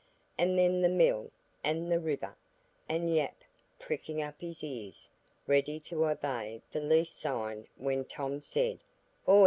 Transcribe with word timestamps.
And 0.35 0.57
then 0.57 0.81
the 0.81 0.89
mill, 0.89 1.29
and 1.63 1.91
the 1.91 1.99
river, 1.99 2.35
and 2.89 3.15
Yap 3.15 3.43
pricking 3.77 4.19
up 4.19 4.41
his 4.41 4.63
ears, 4.63 5.07
ready 5.45 5.79
to 5.81 6.07
obey 6.07 6.59
the 6.71 6.81
least 6.81 7.19
sign 7.19 7.67
when 7.77 8.05
Tom 8.05 8.41
said, 8.41 8.79
"Hoigh!" 9.27 9.39